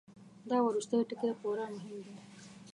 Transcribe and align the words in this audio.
دا 0.49 0.57
وروستی 0.67 0.99
ټکی 1.09 1.31
خورا 1.39 1.65
مهم 1.75 1.97
دی. 2.05 2.15